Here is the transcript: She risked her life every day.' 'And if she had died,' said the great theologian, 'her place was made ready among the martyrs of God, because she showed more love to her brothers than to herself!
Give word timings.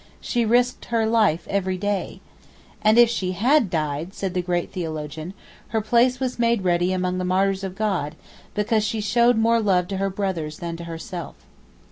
She 0.19 0.45
risked 0.45 0.85
her 0.85 1.05
life 1.05 1.45
every 1.47 1.77
day.' 1.77 2.21
'And 2.81 2.97
if 2.97 3.07
she 3.07 3.33
had 3.33 3.69
died,' 3.69 4.15
said 4.15 4.33
the 4.33 4.41
great 4.41 4.71
theologian, 4.71 5.35
'her 5.67 5.79
place 5.81 6.19
was 6.19 6.39
made 6.39 6.63
ready 6.63 6.91
among 6.91 7.19
the 7.19 7.23
martyrs 7.23 7.63
of 7.63 7.75
God, 7.75 8.15
because 8.55 8.83
she 8.83 8.99
showed 8.99 9.37
more 9.37 9.59
love 9.59 9.87
to 9.89 9.97
her 9.97 10.09
brothers 10.09 10.57
than 10.57 10.75
to 10.77 10.85
herself! 10.85 11.35